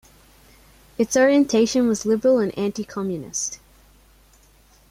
Its 0.97 1.15
orientation 1.15 1.87
was 1.87 2.07
liberal 2.07 2.39
and 2.39 2.57
anti-communist. 2.57 3.59